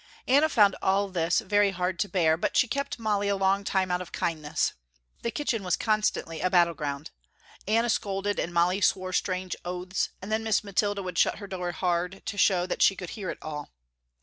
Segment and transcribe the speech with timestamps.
[0.27, 3.91] Anna found all this very hard to bear, but she kept Molly a long time
[3.91, 4.73] out of kindness.
[5.21, 7.11] The kitchen was constantly a battle ground.
[7.67, 11.71] Anna scolded and Molly swore strange oaths, and then Miss Mathilda would shut her door
[11.71, 13.69] hard to show that she could hear it all.